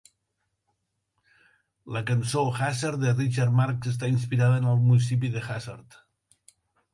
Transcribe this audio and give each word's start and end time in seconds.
La 1.97 2.01
cançó 2.07 2.45
"Hazard" 2.55 2.97
de 3.03 3.13
Richard 3.19 3.53
Marx 3.61 3.91
està 3.93 4.11
inspirada 4.15 4.57
en 4.63 4.67
el 4.73 4.81
municipi 4.87 5.31
de 5.37 5.45
Hazard. 5.51 6.01